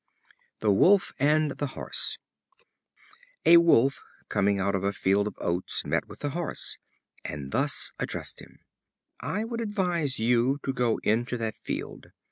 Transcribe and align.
The 0.61 0.71
Wolf 0.71 1.13
and 1.19 1.51
the 1.59 1.75
Horse. 1.77 2.17
A 3.45 3.57
Wolf 3.57 4.01
coming 4.29 4.59
out 4.59 4.73
of 4.73 4.83
a 4.83 4.91
field 4.91 5.27
of 5.27 5.37
oats 5.37 5.85
met 5.85 6.07
with 6.07 6.23
a 6.25 6.29
Horse, 6.29 6.79
and 7.23 7.51
thus 7.51 7.91
addressed 7.99 8.41
him: 8.41 8.61
"I 9.19 9.43
would 9.43 9.61
advise 9.61 10.17
you 10.17 10.57
to 10.63 10.73
go 10.73 10.97
into 11.03 11.37
that 11.37 11.55
field. 11.55 12.07